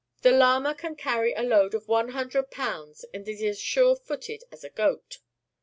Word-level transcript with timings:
The 0.23 0.31
llama 0.31 0.73
can 0.73 0.95
carry 0.95 1.31
a 1.35 1.43
load 1.43 1.75
of 1.75 1.87
one 1.87 2.09
hundred 2.09 2.49
pounds 2.49 3.05
and 3.13 3.29
is 3.29 3.43
as 3.43 3.59
sure 3.59 3.95
footed 3.95 4.43
as 4.51 4.63
a 4.63 4.69
goat. 4.71 5.19